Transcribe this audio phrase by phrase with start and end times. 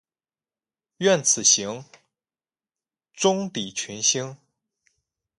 [0.97, 1.85] 愿此行，
[3.13, 4.35] 终抵群星。